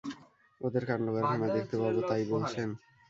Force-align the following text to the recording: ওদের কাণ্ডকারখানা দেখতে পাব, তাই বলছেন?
ওদের 0.61 0.83
কাণ্ডকারখানা 0.89 1.47
দেখতে 1.55 1.75
পাব, 1.81 1.95
তাই 2.09 2.23
বলছেন? 2.31 2.69